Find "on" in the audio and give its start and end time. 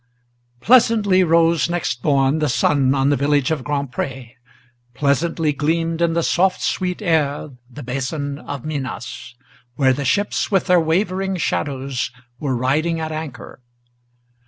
2.95-3.11